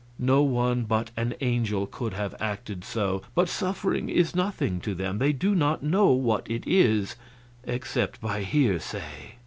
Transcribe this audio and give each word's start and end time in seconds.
No 0.17 0.41
one 0.41 0.85
but 0.85 1.11
an 1.15 1.35
angel 1.41 1.85
could 1.85 2.15
have 2.15 2.33
acted 2.39 2.83
so; 2.83 3.21
but 3.35 3.47
suffering 3.47 4.09
is 4.09 4.33
nothing 4.33 4.79
to 4.79 4.95
them; 4.95 5.19
they 5.19 5.31
do 5.31 5.53
not 5.53 5.83
know 5.83 6.07
what 6.09 6.49
it 6.49 6.63
is, 6.65 7.15
except 7.65 8.19
by 8.19 8.41
hearsay. 8.41 9.35